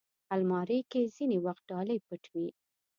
الماري 0.35 0.79
کې 0.91 1.01
ځینې 1.15 1.37
وخت 1.45 1.63
ډالۍ 1.69 1.97
پټ 2.07 2.23
وي 2.33 2.47